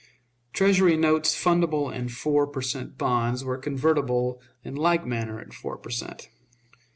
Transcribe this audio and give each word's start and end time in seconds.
Treasury 0.51 0.97
notes 0.97 1.35
fundable 1.35 1.93
in 1.93 2.09
four 2.09 2.47
per 2.47 2.59
cent. 2.63 2.97
bonds 2.97 3.43
were 3.45 3.55
convertible 3.59 4.41
in 4.63 4.73
like 4.73 5.05
manner 5.05 5.39
at 5.39 5.53
four 5.53 5.77
per 5.77 5.91
cent. 5.91 6.29